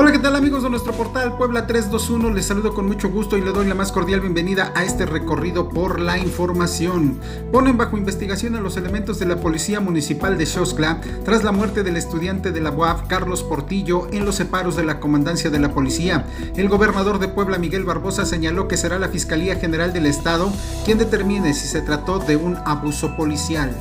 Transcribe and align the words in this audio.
Hola, 0.00 0.12
¿qué 0.12 0.18
tal 0.18 0.34
amigos 0.34 0.62
de 0.62 0.70
nuestro 0.70 0.94
portal 0.94 1.36
Puebla 1.36 1.66
321? 1.66 2.30
Les 2.30 2.46
saludo 2.46 2.72
con 2.72 2.86
mucho 2.86 3.10
gusto 3.10 3.36
y 3.36 3.42
le 3.42 3.52
doy 3.52 3.66
la 3.66 3.74
más 3.74 3.92
cordial 3.92 4.20
bienvenida 4.20 4.72
a 4.74 4.82
este 4.82 5.04
recorrido 5.04 5.68
por 5.68 6.00
la 6.00 6.16
información. 6.16 7.20
Ponen 7.52 7.76
bajo 7.76 7.98
investigación 7.98 8.56
a 8.56 8.62
los 8.62 8.78
elementos 8.78 9.18
de 9.18 9.26
la 9.26 9.36
Policía 9.36 9.78
Municipal 9.78 10.38
de 10.38 10.46
Xoxla 10.46 11.02
tras 11.22 11.44
la 11.44 11.52
muerte 11.52 11.82
del 11.82 11.98
estudiante 11.98 12.50
de 12.50 12.62
la 12.62 12.70
UAF 12.70 13.08
Carlos 13.08 13.42
Portillo 13.42 14.08
en 14.10 14.24
los 14.24 14.36
separos 14.36 14.74
de 14.74 14.84
la 14.84 15.00
Comandancia 15.00 15.50
de 15.50 15.58
la 15.58 15.74
Policía. 15.74 16.24
El 16.56 16.70
gobernador 16.70 17.18
de 17.18 17.28
Puebla 17.28 17.58
Miguel 17.58 17.84
Barbosa 17.84 18.24
señaló 18.24 18.68
que 18.68 18.78
será 18.78 18.98
la 18.98 19.08
Fiscalía 19.08 19.56
General 19.56 19.92
del 19.92 20.06
Estado 20.06 20.50
quien 20.86 20.96
determine 20.96 21.52
si 21.52 21.68
se 21.68 21.82
trató 21.82 22.20
de 22.20 22.36
un 22.36 22.56
abuso 22.64 23.18
policial. 23.18 23.76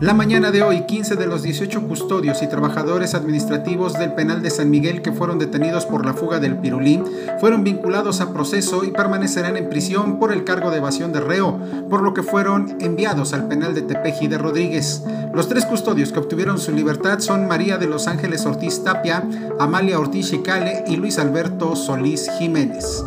La 0.00 0.14
mañana 0.14 0.50
de 0.50 0.62
hoy, 0.62 0.86
15 0.86 1.16
de 1.16 1.26
los 1.26 1.42
18 1.42 1.86
custodios 1.86 2.42
y 2.42 2.48
trabajadores 2.48 3.14
administrativos 3.14 3.98
del 3.98 4.14
penal 4.14 4.40
de 4.40 4.48
San 4.48 4.70
Miguel 4.70 5.02
que 5.02 5.12
fueron 5.12 5.38
detenidos 5.38 5.84
por 5.84 6.06
la 6.06 6.14
fuga 6.14 6.40
del 6.40 6.56
Pirulín 6.56 7.04
fueron 7.38 7.64
vinculados 7.64 8.22
a 8.22 8.32
proceso 8.32 8.82
y 8.82 8.92
permanecerán 8.92 9.58
en 9.58 9.68
prisión 9.68 10.18
por 10.18 10.32
el 10.32 10.44
cargo 10.44 10.70
de 10.70 10.78
evasión 10.78 11.12
de 11.12 11.20
reo, 11.20 11.60
por 11.90 12.00
lo 12.02 12.14
que 12.14 12.22
fueron 12.22 12.78
enviados 12.80 13.34
al 13.34 13.46
penal 13.46 13.74
de 13.74 13.82
Tepeji 13.82 14.26
de 14.26 14.38
Rodríguez. 14.38 15.04
Los 15.34 15.50
tres 15.50 15.66
custodios 15.66 16.12
que 16.12 16.20
obtuvieron 16.20 16.58
su 16.58 16.72
libertad 16.72 17.18
son 17.18 17.46
María 17.46 17.76
de 17.76 17.86
los 17.86 18.06
Ángeles 18.06 18.46
Ortiz 18.46 18.82
Tapia, 18.82 19.22
Amalia 19.58 19.98
Ortiz 19.98 20.30
Chicale 20.30 20.82
y 20.86 20.96
Luis 20.96 21.18
Alberto 21.18 21.76
Solís 21.76 22.30
Jiménez. 22.38 23.04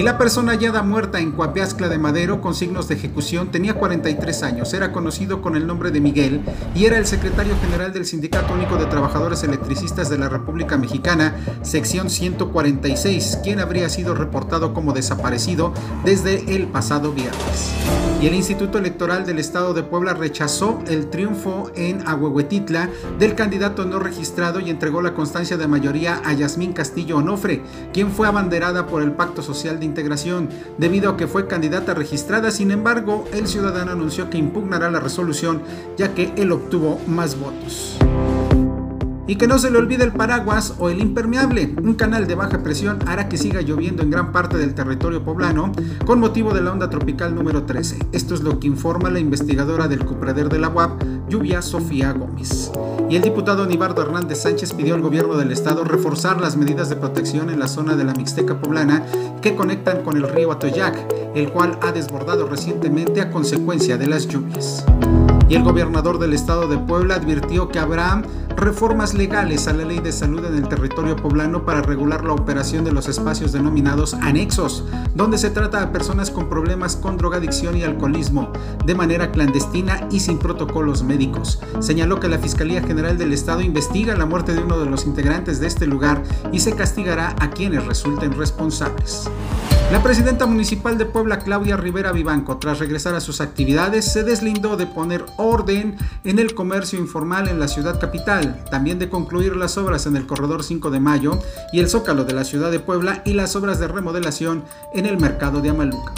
Y 0.00 0.02
la 0.02 0.16
persona 0.16 0.52
hallada 0.52 0.82
muerta 0.82 1.20
en 1.20 1.30
Coapiazcla 1.30 1.90
de 1.90 1.98
Madero 1.98 2.40
con 2.40 2.54
signos 2.54 2.88
de 2.88 2.94
ejecución 2.94 3.50
tenía 3.50 3.74
43 3.74 4.42
años, 4.44 4.72
era 4.72 4.92
conocido 4.92 5.42
con 5.42 5.56
el 5.56 5.66
nombre 5.66 5.90
de 5.90 6.00
Miguel 6.00 6.40
y 6.74 6.86
era 6.86 6.96
el 6.96 7.04
secretario 7.04 7.54
general 7.60 7.92
del 7.92 8.06
Sindicato 8.06 8.54
Único 8.54 8.76
de 8.76 8.86
Trabajadores 8.86 9.42
Electricistas 9.42 10.08
de 10.08 10.16
la 10.16 10.30
República 10.30 10.78
Mexicana, 10.78 11.36
sección 11.60 12.08
146, 12.08 13.40
quien 13.44 13.60
habría 13.60 13.90
sido 13.90 14.14
reportado 14.14 14.72
como 14.72 14.94
desaparecido 14.94 15.74
desde 16.02 16.56
el 16.56 16.68
pasado 16.68 17.12
viernes. 17.12 18.09
Y 18.20 18.26
el 18.26 18.34
Instituto 18.34 18.76
Electoral 18.76 19.24
del 19.24 19.38
Estado 19.38 19.72
de 19.72 19.82
Puebla 19.82 20.12
rechazó 20.12 20.82
el 20.86 21.08
triunfo 21.08 21.70
en 21.74 22.06
Ahuehuetitla 22.06 22.90
del 23.18 23.34
candidato 23.34 23.86
no 23.86 23.98
registrado 23.98 24.60
y 24.60 24.68
entregó 24.68 25.00
la 25.00 25.14
constancia 25.14 25.56
de 25.56 25.66
mayoría 25.66 26.20
a 26.22 26.34
Yasmín 26.34 26.74
Castillo 26.74 27.16
Onofre, 27.16 27.62
quien 27.94 28.10
fue 28.10 28.28
abanderada 28.28 28.86
por 28.86 29.00
el 29.00 29.12
Pacto 29.12 29.40
Social 29.40 29.80
de 29.80 29.86
Integración, 29.86 30.50
debido 30.76 31.08
a 31.08 31.16
que 31.16 31.28
fue 31.28 31.46
candidata 31.46 31.94
registrada. 31.94 32.50
Sin 32.50 32.72
embargo, 32.72 33.24
el 33.32 33.46
ciudadano 33.46 33.92
anunció 33.92 34.28
que 34.28 34.36
impugnará 34.36 34.90
la 34.90 35.00
resolución 35.00 35.62
ya 35.96 36.12
que 36.12 36.34
él 36.36 36.52
obtuvo 36.52 37.00
más 37.06 37.40
votos. 37.40 37.96
Y 39.30 39.36
que 39.36 39.46
no 39.46 39.60
se 39.60 39.70
le 39.70 39.78
olvide 39.78 40.02
el 40.02 40.10
paraguas 40.10 40.74
o 40.80 40.90
el 40.90 40.98
impermeable. 40.98 41.72
Un 41.80 41.94
canal 41.94 42.26
de 42.26 42.34
baja 42.34 42.64
presión 42.64 42.98
hará 43.06 43.28
que 43.28 43.38
siga 43.38 43.60
lloviendo 43.60 44.02
en 44.02 44.10
gran 44.10 44.32
parte 44.32 44.58
del 44.58 44.74
territorio 44.74 45.22
poblano 45.22 45.70
con 46.04 46.18
motivo 46.18 46.52
de 46.52 46.62
la 46.62 46.72
onda 46.72 46.90
tropical 46.90 47.32
número 47.32 47.62
13. 47.62 48.08
Esto 48.10 48.34
es 48.34 48.40
lo 48.40 48.58
que 48.58 48.66
informa 48.66 49.08
la 49.08 49.20
investigadora 49.20 49.86
del 49.86 50.04
Cupreder 50.04 50.48
de 50.48 50.58
la 50.58 50.68
UAP, 50.68 51.04
Lluvia 51.28 51.62
Sofía 51.62 52.10
Gómez. 52.10 52.72
Y 53.08 53.14
el 53.14 53.22
diputado 53.22 53.62
Anibardo 53.62 54.02
Hernández 54.02 54.42
Sánchez 54.42 54.72
pidió 54.72 54.96
al 54.96 55.00
gobierno 55.00 55.36
del 55.36 55.52
estado 55.52 55.84
reforzar 55.84 56.40
las 56.40 56.56
medidas 56.56 56.88
de 56.88 56.96
protección 56.96 57.50
en 57.50 57.60
la 57.60 57.68
zona 57.68 57.94
de 57.94 58.02
la 58.02 58.14
Mixteca 58.14 58.60
poblana 58.60 59.06
que 59.40 59.54
conectan 59.54 60.02
con 60.02 60.16
el 60.16 60.28
río 60.28 60.50
Atoyac, 60.50 61.06
el 61.36 61.52
cual 61.52 61.78
ha 61.82 61.92
desbordado 61.92 62.48
recientemente 62.48 63.20
a 63.20 63.30
consecuencia 63.30 63.96
de 63.96 64.08
las 64.08 64.26
lluvias 64.26 64.84
y 65.50 65.56
el 65.56 65.64
gobernador 65.64 66.20
del 66.20 66.32
estado 66.32 66.68
de 66.68 66.78
Puebla 66.78 67.16
advirtió 67.16 67.68
que 67.68 67.80
habrá 67.80 68.22
reformas 68.60 69.14
legales 69.14 69.66
a 69.68 69.72
la 69.72 69.84
ley 69.84 70.00
de 70.00 70.12
salud 70.12 70.44
en 70.44 70.54
el 70.54 70.68
territorio 70.68 71.16
poblano 71.16 71.64
para 71.64 71.80
regular 71.80 72.24
la 72.24 72.34
operación 72.34 72.84
de 72.84 72.92
los 72.92 73.08
espacios 73.08 73.52
denominados 73.52 74.14
anexos, 74.14 74.84
donde 75.14 75.38
se 75.38 75.50
trata 75.50 75.82
a 75.82 75.92
personas 75.92 76.30
con 76.30 76.48
problemas 76.48 76.96
con 76.96 77.16
drogadicción 77.16 77.76
y 77.76 77.82
alcoholismo 77.82 78.52
de 78.84 78.94
manera 78.94 79.32
clandestina 79.32 80.06
y 80.10 80.20
sin 80.20 80.38
protocolos 80.38 81.02
médicos. 81.02 81.60
Señaló 81.80 82.20
que 82.20 82.28
la 82.28 82.38
Fiscalía 82.38 82.82
General 82.82 83.16
del 83.16 83.32
Estado 83.32 83.62
investiga 83.62 84.14
la 84.14 84.26
muerte 84.26 84.54
de 84.54 84.62
uno 84.62 84.78
de 84.78 84.86
los 84.86 85.06
integrantes 85.06 85.58
de 85.58 85.66
este 85.66 85.86
lugar 85.86 86.22
y 86.52 86.60
se 86.60 86.72
castigará 86.72 87.34
a 87.40 87.50
quienes 87.50 87.86
resulten 87.86 88.32
responsables. 88.32 89.30
La 89.90 90.04
presidenta 90.04 90.46
municipal 90.46 90.96
de 90.98 91.04
Puebla, 91.04 91.40
Claudia 91.40 91.76
Rivera 91.76 92.12
Vivanco, 92.12 92.58
tras 92.58 92.78
regresar 92.78 93.16
a 93.16 93.20
sus 93.20 93.40
actividades, 93.40 94.04
se 94.04 94.22
deslindó 94.22 94.76
de 94.76 94.86
poner 94.86 95.26
orden 95.36 95.96
en 96.22 96.38
el 96.38 96.54
comercio 96.54 96.96
informal 96.96 97.48
en 97.48 97.58
la 97.58 97.66
ciudad 97.66 97.98
capital, 97.98 98.49
también 98.70 98.98
de 98.98 99.08
concluir 99.08 99.56
las 99.56 99.78
obras 99.78 100.06
en 100.06 100.16
el 100.16 100.26
Corredor 100.26 100.62
5 100.62 100.90
de 100.90 101.00
Mayo 101.00 101.38
y 101.72 101.80
el 101.80 101.88
Zócalo 101.88 102.24
de 102.24 102.34
la 102.34 102.44
ciudad 102.44 102.70
de 102.70 102.80
Puebla 102.80 103.22
y 103.24 103.32
las 103.32 103.56
obras 103.56 103.78
de 103.80 103.88
remodelación 103.88 104.64
en 104.94 105.06
el 105.06 105.18
mercado 105.18 105.60
de 105.60 105.70
Amaluca. 105.70 106.12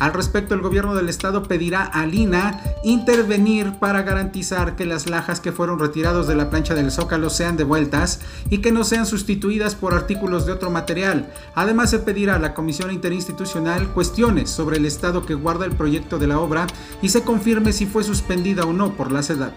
Al 0.00 0.14
respecto, 0.14 0.54
el 0.54 0.62
gobierno 0.62 0.94
del 0.94 1.10
estado 1.10 1.42
pedirá 1.42 1.82
a 1.82 2.06
Lina 2.06 2.58
intervenir 2.82 3.74
para 3.78 4.00
garantizar 4.00 4.74
que 4.74 4.86
las 4.86 5.10
lajas 5.10 5.40
que 5.40 5.52
fueron 5.52 5.78
retirados 5.78 6.26
de 6.26 6.34
la 6.34 6.48
plancha 6.48 6.74
del 6.74 6.90
Zócalo 6.90 7.28
sean 7.28 7.58
devueltas 7.58 8.20
y 8.48 8.58
que 8.58 8.72
no 8.72 8.82
sean 8.82 9.04
sustituidas 9.04 9.74
por 9.74 9.92
artículos 9.92 10.46
de 10.46 10.52
otro 10.52 10.70
material. 10.70 11.30
Además, 11.54 11.90
se 11.90 11.98
pedirá 11.98 12.36
a 12.36 12.38
la 12.38 12.54
Comisión 12.54 12.90
Interinstitucional 12.90 13.88
cuestiones 13.92 14.48
sobre 14.48 14.78
el 14.78 14.86
estado 14.86 15.26
que 15.26 15.34
guarda 15.34 15.66
el 15.66 15.72
proyecto 15.72 16.18
de 16.18 16.28
la 16.28 16.40
obra 16.40 16.66
y 17.02 17.10
se 17.10 17.22
confirme 17.22 17.74
si 17.74 17.84
fue 17.84 18.02
suspendida 18.02 18.64
o 18.64 18.72
no 18.72 18.96
por 18.96 19.12
la 19.12 19.22
SEDAT. 19.22 19.52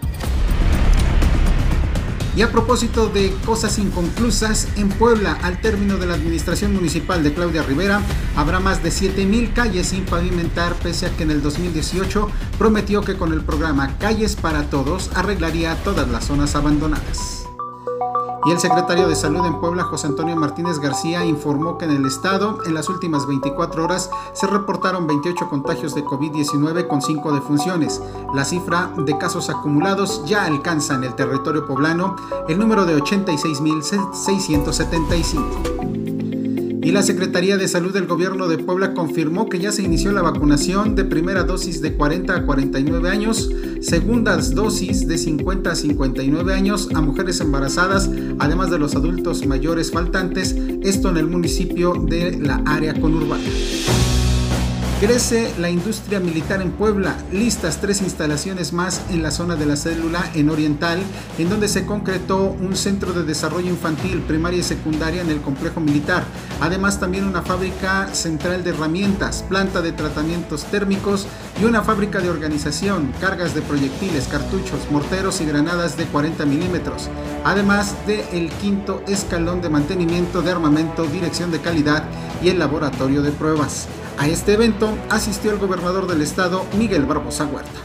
Y 2.36 2.42
a 2.42 2.50
propósito 2.50 3.08
de 3.08 3.32
cosas 3.46 3.78
inconclusas, 3.78 4.66
en 4.76 4.88
Puebla, 4.88 5.38
al 5.42 5.60
término 5.60 5.98
de 5.98 6.06
la 6.06 6.14
administración 6.14 6.74
municipal 6.74 7.22
de 7.22 7.32
Claudia 7.32 7.62
Rivera, 7.62 8.00
habrá 8.34 8.58
más 8.58 8.82
de 8.82 8.90
7.000 8.90 9.52
calles 9.52 9.88
sin 9.88 10.04
pavimentar, 10.04 10.74
pese 10.74 11.06
a 11.06 11.10
que 11.10 11.22
en 11.22 11.30
el 11.30 11.42
2018 11.42 12.28
prometió 12.58 13.02
que 13.02 13.16
con 13.16 13.32
el 13.32 13.42
programa 13.42 13.96
Calles 13.98 14.34
para 14.34 14.64
Todos 14.64 15.10
arreglaría 15.14 15.76
todas 15.84 16.08
las 16.08 16.24
zonas 16.24 16.56
abandonadas. 16.56 17.33
Y 18.46 18.50
el 18.50 18.58
secretario 18.58 19.08
de 19.08 19.16
Salud 19.16 19.46
en 19.46 19.58
Puebla, 19.60 19.84
José 19.84 20.08
Antonio 20.08 20.36
Martínez 20.36 20.78
García, 20.78 21.24
informó 21.24 21.78
que 21.78 21.86
en 21.86 21.92
el 21.92 22.04
estado, 22.06 22.58
en 22.66 22.74
las 22.74 22.88
últimas 22.88 23.26
24 23.26 23.84
horas, 23.84 24.10
se 24.34 24.46
reportaron 24.46 25.06
28 25.06 25.48
contagios 25.48 25.94
de 25.94 26.04
COVID-19 26.04 26.86
con 26.86 27.00
5 27.00 27.32
defunciones. 27.32 28.02
La 28.34 28.44
cifra 28.44 28.90
de 28.96 29.16
casos 29.16 29.48
acumulados 29.48 30.22
ya 30.26 30.44
alcanza 30.44 30.94
en 30.94 31.04
el 31.04 31.14
territorio 31.14 31.66
poblano 31.66 32.16
el 32.48 32.58
número 32.58 32.84
de 32.84 32.96
86.675. 32.96 35.93
Y 36.84 36.92
la 36.92 37.02
Secretaría 37.02 37.56
de 37.56 37.66
Salud 37.66 37.94
del 37.94 38.06
Gobierno 38.06 38.46
de 38.46 38.58
Puebla 38.58 38.92
confirmó 38.92 39.48
que 39.48 39.58
ya 39.58 39.72
se 39.72 39.82
inició 39.82 40.12
la 40.12 40.20
vacunación 40.20 40.94
de 40.94 41.06
primera 41.06 41.42
dosis 41.42 41.80
de 41.80 41.94
40 41.94 42.36
a 42.36 42.44
49 42.44 43.08
años, 43.08 43.50
segundas 43.80 44.54
dosis 44.54 45.08
de 45.08 45.16
50 45.16 45.70
a 45.70 45.74
59 45.76 46.52
años 46.52 46.90
a 46.94 47.00
mujeres 47.00 47.40
embarazadas, 47.40 48.10
además 48.38 48.70
de 48.70 48.78
los 48.78 48.94
adultos 48.96 49.46
mayores 49.46 49.92
faltantes, 49.92 50.54
esto 50.82 51.08
en 51.08 51.16
el 51.16 51.26
municipio 51.26 51.94
de 51.94 52.38
la 52.38 52.62
área 52.66 52.92
conurbana. 52.92 53.42
Crece 55.04 55.52
la 55.58 55.68
industria 55.68 56.18
militar 56.18 56.62
en 56.62 56.70
Puebla, 56.70 57.14
listas 57.30 57.78
tres 57.78 58.00
instalaciones 58.00 58.72
más 58.72 59.02
en 59.10 59.22
la 59.22 59.30
zona 59.30 59.54
de 59.54 59.66
la 59.66 59.76
célula 59.76 60.30
en 60.32 60.48
Oriental, 60.48 60.98
en 61.36 61.50
donde 61.50 61.68
se 61.68 61.84
concretó 61.84 62.44
un 62.58 62.74
centro 62.74 63.12
de 63.12 63.22
desarrollo 63.22 63.68
infantil, 63.68 64.22
primaria 64.22 64.60
y 64.60 64.62
secundaria 64.62 65.20
en 65.20 65.28
el 65.28 65.42
complejo 65.42 65.78
militar. 65.78 66.24
Además 66.62 67.00
también 67.00 67.26
una 67.26 67.42
fábrica 67.42 68.14
central 68.14 68.64
de 68.64 68.70
herramientas, 68.70 69.44
planta 69.46 69.82
de 69.82 69.92
tratamientos 69.92 70.64
térmicos 70.64 71.26
y 71.60 71.66
una 71.66 71.82
fábrica 71.82 72.20
de 72.20 72.30
organización, 72.30 73.12
cargas 73.20 73.54
de 73.54 73.60
proyectiles, 73.60 74.26
cartuchos, 74.26 74.90
morteros 74.90 75.42
y 75.42 75.44
granadas 75.44 75.98
de 75.98 76.06
40 76.06 76.46
milímetros. 76.46 77.10
Además 77.44 77.94
de 78.06 78.24
el 78.32 78.48
quinto 78.52 79.02
escalón 79.06 79.60
de 79.60 79.68
mantenimiento 79.68 80.40
de 80.40 80.52
armamento, 80.52 81.04
dirección 81.04 81.50
de 81.50 81.60
calidad 81.60 82.04
y 82.42 82.48
el 82.48 82.58
laboratorio 82.58 83.20
de 83.20 83.32
pruebas. 83.32 83.86
A 84.16 84.28
este 84.28 84.54
evento 84.54 84.96
asistió 85.10 85.50
el 85.50 85.58
gobernador 85.58 86.06
del 86.06 86.22
estado, 86.22 86.64
Miguel 86.78 87.04
Barbosa 87.04 87.46
Huerta. 87.46 87.80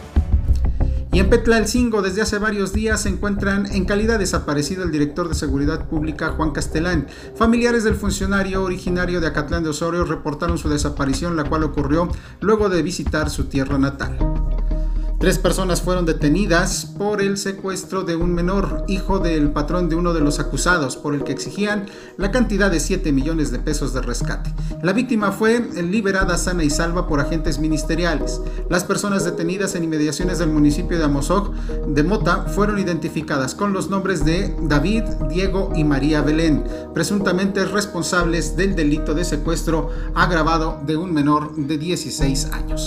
Y 1.11 1.19
en 1.19 1.29
Petlalcingo 1.29 2.03
desde 2.03 2.21
hace 2.21 2.37
varios 2.37 2.71
días 2.71 3.01
se 3.01 3.09
encuentran 3.09 3.65
en 3.71 3.85
calidad 3.85 4.19
desaparecido 4.19 4.83
el 4.83 4.91
director 4.91 5.27
de 5.27 5.33
Seguridad 5.33 5.89
Pública 5.89 6.29
Juan 6.29 6.51
Castelán. 6.51 7.07
Familiares 7.35 7.83
del 7.83 7.95
funcionario 7.95 8.63
originario 8.63 9.19
de 9.19 9.27
Acatlán 9.27 9.63
de 9.63 9.69
Osorio 9.69 10.05
reportaron 10.05 10.59
su 10.59 10.69
desaparición, 10.69 11.35
la 11.35 11.45
cual 11.45 11.63
ocurrió 11.63 12.09
luego 12.41 12.69
de 12.69 12.83
visitar 12.83 13.31
su 13.31 13.45
tierra 13.45 13.79
natal. 13.79 14.17
Tres 15.19 15.37
personas 15.37 15.81
fueron 15.81 16.05
detenidas 16.05 16.85
por 16.97 17.21
el 17.21 17.37
secuestro 17.37 18.03
de 18.03 18.15
un 18.15 18.33
menor, 18.33 18.85
hijo 18.87 19.19
del 19.19 19.51
patrón 19.51 19.89
de 19.89 19.97
uno 19.97 20.13
de 20.13 20.21
los 20.21 20.39
acusados, 20.39 20.95
por 20.95 21.13
el 21.13 21.25
que 21.25 21.33
exigían 21.33 21.87
la 22.15 22.31
cantidad 22.31 22.71
de 22.71 22.79
7 22.79 23.11
millones 23.11 23.51
de 23.51 23.59
pesos 23.59 23.93
de 23.93 24.01
rescate. 24.01 24.53
La 24.81 24.93
víctima 24.93 25.33
fue 25.33 25.59
liberada 25.83 26.37
sana 26.37 26.63
y 26.63 26.69
salva 26.69 27.05
por 27.05 27.19
agentes 27.19 27.59
ministeriales. 27.59 28.39
Las 28.69 28.85
personas 28.85 29.25
detenidas 29.25 29.75
en 29.75 29.83
inmediaciones 29.83 30.39
del 30.39 30.51
municipio 30.51 30.97
de 30.97 31.03
Amozoc 31.03 31.53
de 31.53 32.03
Mota 32.03 32.45
fueron 32.45 32.79
identificadas 32.79 33.55
con 33.55 33.73
los 33.73 33.89
nombres 33.89 34.23
de 34.23 34.55
David, 34.61 35.03
Diego 35.27 35.73
y 35.75 35.83
María 35.83 36.21
Belén, 36.21 36.63
presuntamente 36.93 37.65
responsables 37.65 38.55
del 38.55 38.73
delito 38.73 39.13
de 39.13 39.25
secuestro 39.25 39.89
agravado 40.15 40.79
de 40.85 40.95
un 40.95 41.13
menor 41.13 41.53
de 41.57 41.77
16 41.77 42.45
años. 42.53 42.85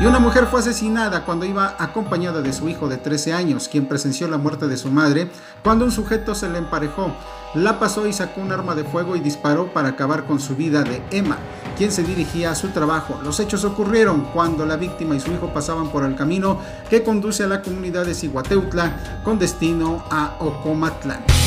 Y 0.00 0.06
una 0.06 0.20
mujer 0.20 0.46
fue 0.46 0.60
asesinada 0.60 1.24
cuando 1.24 1.44
iba 1.44 1.74
acompañada 1.76 2.40
de 2.40 2.52
su 2.52 2.68
hijo 2.68 2.88
de 2.88 2.98
13 2.98 3.32
años, 3.32 3.66
quien 3.66 3.86
presenció 3.86 4.28
la 4.28 4.38
muerte 4.38 4.68
de 4.68 4.76
su 4.76 4.92
madre 4.92 5.28
cuando 5.64 5.84
un 5.84 5.90
sujeto 5.90 6.36
se 6.36 6.48
le 6.48 6.58
emparejó. 6.58 7.10
La 7.54 7.80
pasó 7.80 8.06
y 8.06 8.12
sacó 8.12 8.40
un 8.40 8.52
arma 8.52 8.76
de 8.76 8.84
fuego 8.84 9.16
y 9.16 9.20
disparó 9.20 9.72
para 9.72 9.88
acabar 9.88 10.24
con 10.24 10.38
su 10.38 10.54
vida 10.54 10.84
de 10.84 11.02
Emma, 11.10 11.38
quien 11.76 11.90
se 11.90 12.04
dirigía 12.04 12.52
a 12.52 12.54
su 12.54 12.68
trabajo. 12.68 13.18
Los 13.24 13.40
hechos 13.40 13.64
ocurrieron 13.64 14.28
cuando 14.32 14.64
la 14.66 14.76
víctima 14.76 15.16
y 15.16 15.20
su 15.20 15.32
hijo 15.32 15.52
pasaban 15.52 15.88
por 15.88 16.04
el 16.04 16.14
camino 16.14 16.60
que 16.88 17.02
conduce 17.02 17.42
a 17.42 17.48
la 17.48 17.60
comunidad 17.60 18.06
de 18.06 18.14
Ciguateutla 18.14 19.22
con 19.24 19.40
destino 19.40 20.04
a 20.12 20.36
Ocomatlán. 20.38 21.37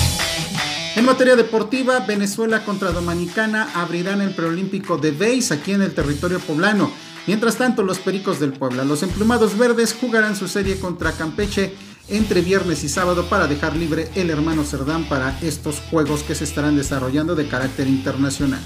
En 0.96 1.06
materia 1.06 1.38
deportiva, 1.38 2.02
Venezuela 2.02 2.66
contra 2.66 2.92
Dominicana 2.92 3.70
abrirán 3.76 4.20
el 4.22 4.36
preolímpico 4.36 4.98
de 4.98 5.12
Beis 5.12 5.52
aquí 5.52 5.72
en 5.72 5.82
el 5.82 5.94
territorio 5.94 6.40
poblano. 6.40 6.92
Mientras 7.28 7.56
tanto, 7.56 7.82
los 7.82 8.00
Pericos 8.00 8.42
del 8.42 8.52
Puebla, 8.52 8.84
los 8.84 9.02
emplumados 9.02 9.58
verdes, 9.58 9.96
jugarán 10.00 10.36
su 10.36 10.50
serie 10.50 10.80
contra 10.80 11.14
Campeche 11.14 11.74
entre 12.10 12.42
viernes 12.42 12.84
y 12.84 12.90
sábado 12.90 13.30
para 13.30 13.48
dejar 13.48 13.76
libre 13.78 14.10
el 14.16 14.30
hermano 14.30 14.66
Cerdán 14.66 15.06
para 15.06 15.40
estos 15.42 15.80
juegos 15.90 16.24
que 16.24 16.36
se 16.36 16.44
estarán 16.44 16.76
desarrollando 16.76 17.36
de 17.36 17.48
carácter 17.48 17.88
internacional. 17.88 18.62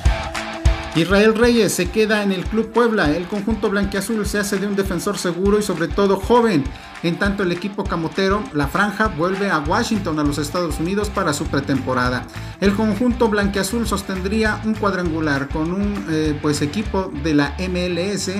Israel 0.96 1.36
Reyes 1.36 1.74
se 1.74 1.90
queda 1.90 2.24
en 2.24 2.32
el 2.32 2.46
Club 2.46 2.72
Puebla. 2.72 3.12
El 3.12 3.28
conjunto 3.28 3.70
blanquiazul 3.70 4.26
se 4.26 4.40
hace 4.40 4.58
de 4.58 4.66
un 4.66 4.78
defensor 4.78 5.18
seguro 5.18 5.60
y 5.60 5.62
sobre 5.62 5.90
todo 5.90 6.16
joven. 6.16 6.64
En 7.04 7.20
tanto 7.20 7.44
el 7.44 7.52
equipo 7.52 7.84
camotero, 7.84 8.42
la 8.54 8.68
franja, 8.68 9.10
vuelve 9.10 9.50
a 9.50 9.60
Washington, 9.60 10.20
a 10.20 10.24
los 10.24 10.38
Estados 10.38 10.80
Unidos, 10.80 11.10
para 11.10 11.34
su 11.34 11.48
pretemporada. 11.48 12.26
El 12.62 12.74
conjunto 12.74 13.28
blanquiazul 13.28 13.86
sostendría 13.86 14.62
un 14.64 14.74
cuadrangular 14.74 15.50
con 15.50 15.74
un 15.74 16.06
eh, 16.10 16.40
pues, 16.42 16.62
equipo 16.62 17.12
de 17.24 17.34
la 17.34 17.58
MLS 17.60 18.32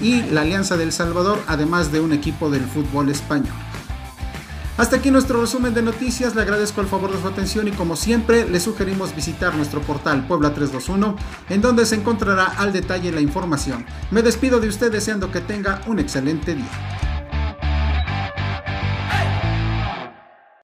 y 0.00 0.22
la 0.30 0.42
Alianza 0.42 0.76
del 0.76 0.92
Salvador, 0.92 1.42
además 1.48 1.90
de 1.90 1.98
un 1.98 2.12
equipo 2.12 2.48
del 2.48 2.62
fútbol 2.62 3.08
español. 3.08 3.52
Hasta 4.76 4.96
aquí 4.96 5.12
nuestro 5.12 5.40
resumen 5.40 5.72
de 5.72 5.82
noticias, 5.82 6.34
le 6.34 6.42
agradezco 6.42 6.80
el 6.80 6.88
favor 6.88 7.12
de 7.12 7.22
su 7.22 7.28
atención 7.28 7.68
y 7.68 7.70
como 7.70 7.94
siempre 7.94 8.48
le 8.48 8.58
sugerimos 8.58 9.14
visitar 9.14 9.54
nuestro 9.54 9.80
portal 9.80 10.26
Puebla 10.26 10.52
321 10.52 11.16
en 11.48 11.60
donde 11.60 11.86
se 11.86 11.94
encontrará 11.94 12.46
al 12.46 12.72
detalle 12.72 13.12
la 13.12 13.20
información. 13.20 13.86
Me 14.10 14.22
despido 14.22 14.58
de 14.58 14.66
usted 14.66 14.90
deseando 14.90 15.30
que 15.30 15.40
tenga 15.40 15.80
un 15.86 16.00
excelente 16.00 16.56
día. 16.56 17.13